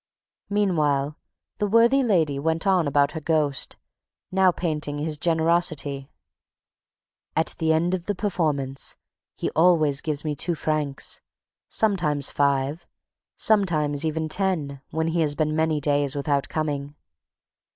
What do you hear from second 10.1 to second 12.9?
me two francs, sometimes five,